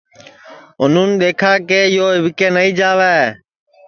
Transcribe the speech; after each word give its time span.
اُنون 0.81 1.09
دیکھا 1.21 1.51
کہ 1.67 1.79
یو 1.95 2.07
اِٻکے 2.15 2.47
نائی 2.55 2.69
جاوے 2.79 3.15